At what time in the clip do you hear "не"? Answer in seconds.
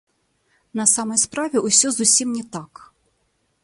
2.39-2.45